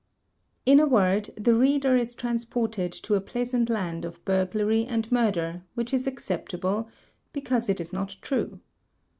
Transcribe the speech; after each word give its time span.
In 0.65 0.79
a 0.79 0.87
word, 0.87 1.29
the 1.37 1.53
reader 1.53 1.95
is 1.95 2.15
transported 2.15 2.91
to 2.93 3.13
a 3.13 3.21
pleasant 3.21 3.69
land 3.69 4.03
of 4.03 4.25
burglary 4.25 4.83
and 4.83 5.05
murder, 5.11 5.61
which 5.75 5.93
is 5.93 6.07
acceptable— 6.07 6.89
because 7.33 7.69
it 7.69 7.79
is 7.79 7.93
not 7.93 8.17
true. 8.19 8.59